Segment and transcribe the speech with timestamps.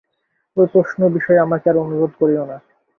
[0.57, 2.57] ঐ-প্রশ্ন বিষয়ে আমাকে আর অনুরোধ করিও না।